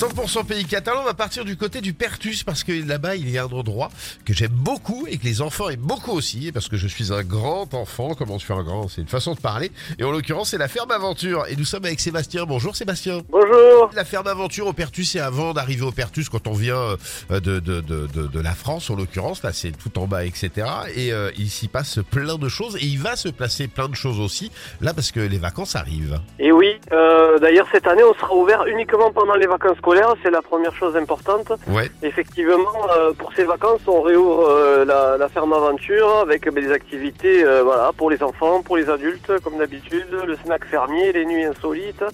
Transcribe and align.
100% 0.00 0.46
pays 0.46 0.64
catalan, 0.64 1.02
on 1.02 1.04
va 1.04 1.12
partir 1.12 1.44
du 1.44 1.58
côté 1.58 1.82
du 1.82 1.92
Pertus 1.92 2.42
parce 2.42 2.64
que 2.64 2.72
là-bas 2.72 3.16
il 3.16 3.28
y 3.28 3.36
a 3.36 3.42
un 3.44 3.48
endroit 3.48 3.90
que 4.24 4.32
j'aime 4.32 4.48
beaucoup 4.50 5.06
et 5.06 5.18
que 5.18 5.24
les 5.24 5.42
enfants 5.42 5.68
aiment 5.68 5.80
beaucoup 5.80 6.12
aussi 6.12 6.48
et 6.48 6.52
parce 6.52 6.70
que 6.70 6.78
je 6.78 6.88
suis 6.88 7.12
un 7.12 7.22
grand 7.22 7.74
enfant, 7.74 8.14
comment 8.14 8.38
je 8.38 8.44
suis 8.46 8.54
un 8.54 8.62
grand, 8.62 8.88
c'est 8.88 9.02
une 9.02 9.08
façon 9.08 9.34
de 9.34 9.40
parler 9.40 9.70
et 9.98 10.04
en 10.04 10.10
l'occurrence 10.10 10.52
c'est 10.52 10.56
la 10.56 10.68
ferme 10.68 10.90
aventure 10.90 11.44
et 11.50 11.56
nous 11.56 11.66
sommes 11.66 11.84
avec 11.84 12.00
Sébastien. 12.00 12.46
Bonjour 12.46 12.76
Sébastien. 12.76 13.20
Bonjour. 13.28 13.90
La 13.94 14.06
ferme 14.06 14.26
aventure 14.26 14.68
au 14.68 14.72
Pertus 14.72 15.10
c'est 15.10 15.20
avant 15.20 15.52
d'arriver 15.52 15.82
au 15.82 15.92
Pertus 15.92 16.30
quand 16.30 16.46
on 16.46 16.54
vient 16.54 16.96
euh, 17.30 17.40
de, 17.40 17.60
de, 17.60 17.82
de, 17.82 18.06
de, 18.06 18.26
de 18.26 18.40
la 18.40 18.52
France 18.52 18.88
en 18.88 18.96
l'occurrence, 18.96 19.42
là 19.42 19.52
c'est 19.52 19.72
tout 19.72 19.98
en 19.98 20.06
bas 20.06 20.24
etc. 20.24 20.66
Et 20.96 21.12
euh, 21.12 21.30
il 21.36 21.50
s'y 21.50 21.68
passe 21.68 21.98
plein 22.10 22.36
de 22.36 22.48
choses 22.48 22.76
et 22.76 22.86
il 22.86 22.98
va 22.98 23.16
se 23.16 23.28
placer 23.28 23.68
plein 23.68 23.90
de 23.90 23.94
choses 23.94 24.18
aussi 24.18 24.50
là 24.80 24.94
parce 24.94 25.12
que 25.12 25.20
les 25.20 25.36
vacances 25.36 25.76
arrivent. 25.76 26.20
Et 26.38 26.52
oui, 26.52 26.80
euh, 26.90 27.38
d'ailleurs 27.38 27.66
cette 27.70 27.86
année 27.86 28.02
on 28.02 28.14
sera 28.14 28.34
ouvert 28.34 28.64
uniquement 28.64 29.12
pendant 29.12 29.34
les 29.34 29.46
vacances 29.46 29.76
c'est 30.22 30.30
la 30.30 30.42
première 30.42 30.74
chose 30.74 30.96
importante. 30.96 31.52
Ouais. 31.68 31.90
Effectivement, 32.02 32.56
euh, 32.96 33.12
pour 33.12 33.32
ces 33.34 33.44
vacances, 33.44 33.80
on 33.86 34.02
réouvre 34.02 34.48
euh, 34.48 34.84
la, 34.84 35.16
la 35.16 35.28
ferme 35.28 35.52
aventure 35.52 36.18
avec 36.18 36.44
ben, 36.52 36.64
des 36.64 36.72
activités 36.72 37.44
euh, 37.44 37.62
voilà, 37.62 37.92
pour 37.96 38.10
les 38.10 38.22
enfants, 38.22 38.62
pour 38.62 38.76
les 38.76 38.88
adultes, 38.88 39.32
comme 39.42 39.58
d'habitude, 39.58 40.06
le 40.26 40.36
snack 40.44 40.64
fermier, 40.64 41.12
les 41.12 41.24
nuits 41.24 41.44
insolites. 41.44 42.04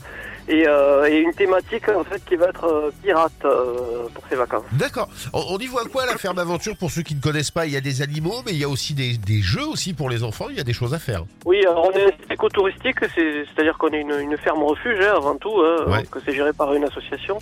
Et, 0.48 0.64
euh, 0.68 1.06
et 1.08 1.18
une 1.18 1.32
thématique 1.34 1.88
en 1.88 2.04
fait 2.04 2.24
qui 2.24 2.36
va 2.36 2.46
être 2.48 2.64
euh, 2.64 2.90
pirate 3.02 3.32
euh, 3.44 4.06
pour 4.14 4.22
ces 4.30 4.36
vacances. 4.36 4.64
D'accord. 4.72 5.08
On, 5.32 5.42
on 5.50 5.58
y 5.58 5.66
voit 5.66 5.84
quoi 5.84 6.06
la 6.06 6.16
ferme 6.16 6.38
aventure? 6.38 6.76
Pour 6.76 6.90
ceux 6.90 7.02
qui 7.02 7.14
ne 7.16 7.20
connaissent 7.20 7.50
pas 7.50 7.66
Il 7.66 7.72
y 7.72 7.76
a 7.76 7.80
des 7.80 8.00
animaux, 8.02 8.42
mais 8.46 8.52
il 8.52 8.58
y 8.58 8.64
a 8.64 8.68
aussi 8.68 8.94
des, 8.94 9.16
des 9.16 9.40
jeux 9.42 9.66
aussi 9.66 9.92
pour 9.92 10.08
les 10.08 10.22
enfants. 10.22 10.46
Il 10.50 10.56
y 10.56 10.60
a 10.60 10.64
des 10.64 10.72
choses 10.72 10.94
à 10.94 10.98
faire. 10.98 11.24
Oui, 11.44 11.60
alors 11.66 11.90
on 11.92 11.98
est 11.98 12.14
écotouristique, 12.30 12.96
c'est- 13.14 13.44
c'est-à-dire 13.54 13.76
qu'on 13.78 13.88
est 13.88 14.00
une, 14.00 14.14
une 14.20 14.36
ferme 14.36 14.62
refuge 14.62 14.98
hein, 15.00 15.14
avant 15.16 15.36
tout, 15.36 15.54
hein, 15.62 15.84
Ouais. 15.88 16.04
que 16.10 16.18
c'est 16.24 16.32
géré 16.32 16.52
par 16.52 16.72
une 16.74 16.84
association, 16.84 17.38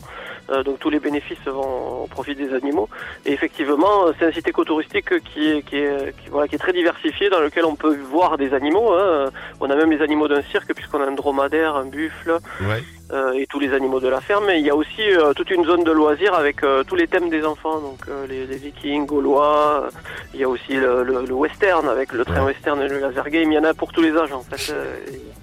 euh, 0.51 0.63
donc 0.63 0.79
tous 0.79 0.91
les 0.91 0.99
bénéfices 1.01 1.39
vont 1.47 2.05
au 2.05 2.07
profit 2.07 2.35
des 2.35 2.55
animaux. 2.55 2.89
Et 3.27 3.33
effectivement, 3.33 4.07
c'est 4.19 4.27
un 4.27 4.33
site 4.33 4.49
écotouristique 4.49 5.23
qui 5.25 5.51
est, 5.51 5.63
qui, 5.63 5.77
est, 5.77 6.15
qui, 6.23 6.29
voilà, 6.31 6.49
qui 6.49 6.55
est 6.55 6.59
très 6.59 6.73
diversifié, 6.73 7.29
dans 7.29 7.41
lequel 7.41 7.65
on 7.67 7.77
peut 7.77 7.97
voir 8.11 8.39
des 8.39 8.55
animaux. 8.55 8.93
hein. 8.95 9.31
On 9.61 9.69
a 9.71 9.77
même 9.77 9.91
les 9.91 10.01
animaux 10.03 10.29
d'un 10.29 10.43
cirque, 10.43 10.73
puisqu'on 10.75 11.01
a 11.03 11.07
un 11.07 11.13
dromadaire, 11.13 11.75
un 11.77 11.85
buffle, 11.87 12.39
Ouais. 12.63 12.83
Euh, 13.13 13.33
et 13.33 13.47
tous 13.47 13.59
les 13.61 13.73
animaux 13.75 14.01
de 14.01 14.09
la 14.09 14.21
ferme. 14.21 14.49
Et 14.51 14.59
il 14.59 14.65
y 14.67 14.71
a 14.71 14.77
aussi 14.77 15.03
euh, 15.03 15.33
toute 15.35 15.51
une 15.51 15.65
zone 15.65 15.85
de 15.85 15.93
loisirs 15.93 16.35
avec 16.35 16.63
euh, 16.63 16.83
tous 16.85 16.97
les 16.97 17.07
thèmes 17.07 17.29
des 17.31 17.45
enfants, 17.45 17.81
donc 17.81 18.01
euh, 18.09 18.27
les, 18.27 18.47
les 18.47 18.57
vikings, 18.57 19.07
gaulois. 19.07 19.89
Il 20.33 20.41
y 20.41 20.45
a 20.45 20.49
aussi 20.49 20.75
le, 20.75 21.03
le- 21.03 21.25
le 21.27 21.35
western 21.35 21.89
avec 21.89 22.13
le 22.13 22.25
train 22.25 22.45
western 22.45 22.81
et 22.83 22.89
le 22.89 22.99
laser 22.99 23.29
game. 23.31 23.51
Il 23.53 23.55
y 23.55 23.59
en 23.59 23.65
a 23.65 23.75
pour 23.75 23.93
tous 23.93 24.03
les 24.03 24.17
âges 24.17 24.33
en 24.33 24.43
fait. 24.43 24.73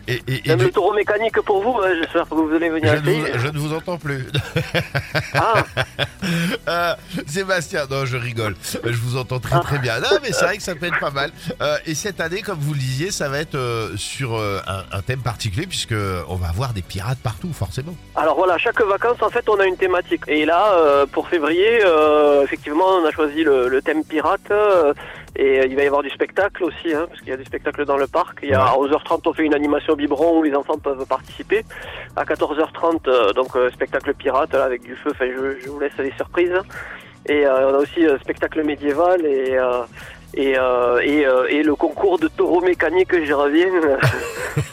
Et- 0.07 0.21
Et, 0.27 0.41
et- 0.45 0.49
même 0.49 0.59
de- 0.59 0.63
le 0.65 0.71
taureau 0.71 0.93
mécanique 0.93 1.39
pour 1.41 1.61
vous. 1.61 1.77
hein, 1.79 1.89
J'espère 1.99 2.27
que 2.27 2.33
vous 2.35 2.53
allez 2.53 2.67
je, 2.67 2.73
venir 2.73 2.93
essayer. 2.93 3.31
vous, 3.31 3.39
je 3.39 3.47
ne 3.47 3.57
vous 3.59 3.73
entends 3.73 3.97
plus. 3.97 4.25
Ah, 5.33 5.63
Euh, 6.67 6.93
Sébastien, 7.27 7.85
non, 7.89 8.05
je 8.05 8.17
rigole. 8.17 8.55
Je 8.83 8.95
vous 8.97 9.17
entends 9.17 9.39
très 9.39 9.59
très 9.61 9.79
bien. 9.79 9.99
Non, 9.99 10.07
mais 10.21 10.31
c'est 10.31 10.45
vrai 10.45 10.57
que 10.57 10.63
ça 10.63 10.75
peut 10.75 10.85
être 10.85 10.99
pas 10.99 11.09
mal. 11.11 11.31
Euh, 11.61 11.77
et 11.85 11.95
cette 11.95 12.19
année, 12.21 12.41
comme 12.41 12.59
vous 12.59 12.73
le 12.73 12.79
disiez, 12.79 13.11
ça 13.11 13.29
va 13.29 13.39
être 13.39 13.55
euh, 13.55 13.95
sur 13.97 14.35
euh, 14.37 14.59
un, 14.67 14.83
un 14.97 15.01
thème 15.01 15.21
particulier 15.21 15.65
puisque 15.67 15.95
on 16.27 16.35
va 16.35 16.47
avoir 16.49 16.73
des 16.73 16.81
pirates 16.81 17.19
partout, 17.19 17.51
forcément. 17.53 17.95
alors 18.15 18.35
voilà, 18.35 18.57
chaque 18.57 18.79
vacances 18.81 19.21
en 19.21 19.29
fait 19.29 19.47
on 19.49 19.59
a 19.59 19.65
une 19.65 19.77
thématique. 19.77 20.21
Et 20.27 20.45
là, 20.45 21.05
pour 21.11 21.27
février, 21.27 21.81
effectivement, 22.43 22.85
on 23.01 23.05
a 23.05 23.11
choisi 23.11 23.43
le, 23.43 23.67
le 23.67 23.81
thème 23.81 24.03
pirate. 24.05 24.41
Et 25.41 25.59
euh, 25.59 25.65
il 25.65 25.75
va 25.75 25.83
y 25.83 25.87
avoir 25.87 26.03
du 26.03 26.09
spectacle 26.11 26.63
aussi, 26.63 26.93
hein, 26.93 27.05
parce 27.07 27.19
qu'il 27.19 27.29
y 27.29 27.33
a 27.33 27.37
du 27.37 27.45
spectacle 27.45 27.83
dans 27.85 27.97
le 27.97 28.05
parc. 28.05 28.39
Il 28.43 28.49
y 28.49 28.53
a 28.53 28.63
à 28.63 28.75
11h30, 28.75 29.21
on 29.25 29.33
fait 29.33 29.43
une 29.43 29.55
animation 29.55 29.95
biberon 29.95 30.37
où 30.37 30.43
les 30.43 30.55
enfants 30.55 30.77
peuvent 30.77 31.03
participer. 31.07 31.65
À 32.15 32.23
14h30, 32.25 33.07
euh, 33.07 33.33
donc 33.33 33.55
euh, 33.55 33.71
spectacle 33.71 34.13
pirate 34.13 34.53
là, 34.53 34.65
avec 34.65 34.83
du 34.83 34.95
feu. 34.95 35.09
Enfin, 35.11 35.25
je, 35.25 35.59
je 35.59 35.69
vous 35.69 35.79
laisse 35.79 35.97
les 35.97 36.11
surprises. 36.11 36.53
Et 37.25 37.45
euh, 37.47 37.71
on 37.71 37.73
a 37.73 37.77
aussi 37.79 38.05
euh, 38.05 38.19
spectacle 38.19 38.63
médiéval 38.63 39.25
et 39.25 39.57
euh, 39.57 39.81
et, 40.33 40.57
euh, 40.57 40.99
et, 41.03 41.25
euh, 41.25 41.47
et 41.49 41.61
le 41.61 41.75
concours 41.75 42.17
de 42.17 42.27
taureau 42.29 42.61
mécanique, 42.61 43.13
j'y 43.23 43.33
reviens. 43.33 43.67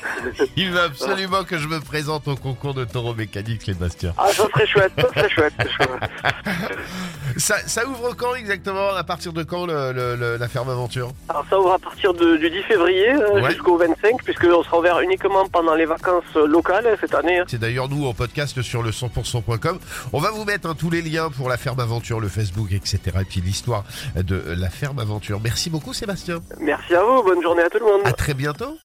Il 0.56 0.70
veut 0.70 0.80
absolument 0.80 1.44
que 1.44 1.58
je 1.58 1.68
me 1.68 1.80
présente 1.80 2.28
au 2.28 2.36
concours 2.36 2.74
de 2.74 2.84
taureau 2.84 3.14
mécanique, 3.14 3.62
Sébastien. 3.62 4.12
ah, 4.18 4.28
ça 4.28 4.46
serait 4.48 4.66
chouette, 4.66 4.92
ça 4.96 5.08
serait 5.12 5.28
chouette. 5.30 5.54
ça. 7.36 7.56
Ça, 7.66 7.86
ouvre 7.86 8.14
quand 8.14 8.34
exactement 8.34 8.88
À 8.94 9.04
partir 9.04 9.32
de 9.32 9.42
quand 9.42 9.66
le- 9.66 9.92
le- 9.92 10.16
le- 10.16 10.36
la 10.36 10.48
ferme 10.48 10.70
aventure? 10.70 11.12
Alors 11.28 11.44
ça 11.48 11.58
ouvre 11.58 11.72
à 11.72 11.78
partir 11.78 12.14
de- 12.14 12.36
du 12.36 12.50
10 12.50 12.62
février 12.62 13.10
euh, 13.12 13.40
Ouais. 13.40 13.50
jusqu'au 13.50 13.76
25, 13.76 14.22
puisqu'on 14.24 14.62
sera 14.62 14.78
ouvert 14.78 15.00
uniquement 15.00 15.46
pendant 15.48 15.74
les 15.74 15.86
vacances 15.86 16.24
euh, 16.36 16.46
locales 16.46 16.86
euh, 16.86 16.96
cette 17.00 17.14
année. 17.14 17.38
hein. 17.38 17.44
C'est 17.48 17.58
d'ailleurs 17.58 17.88
nous 17.88 18.06
en 18.06 18.14
podcast 18.14 18.60
sur 18.62 18.82
le 18.82 18.90
100%.com. 18.90 19.78
On 20.12 20.20
va 20.20 20.30
vous 20.30 20.44
mettre 20.44 20.68
hein, 20.68 20.74
tous 20.78 20.90
les 20.90 21.02
liens 21.02 21.30
pour 21.30 21.48
la 21.48 21.56
ferme 21.56 21.80
aventure, 21.80 22.20
le 22.20 22.28
Facebook, 22.28 22.72
etc. 22.72 22.98
Et 23.20 23.24
puis 23.24 23.40
l'histoire 23.40 23.84
de 24.16 24.42
la 24.56 24.70
ferme 24.70 24.98
aventure. 24.98 25.40
Merci 25.42 25.70
beaucoup 25.70 25.92
Sébastien. 25.92 26.40
Merci 26.60 26.94
à 26.94 27.02
vous, 27.02 27.22
bonne 27.22 27.42
journée 27.42 27.62
à 27.62 27.70
tout 27.70 27.78
le 27.78 27.84
monde. 27.86 28.00
À 28.04 28.12
très 28.12 28.34
bientôt. 28.34 28.76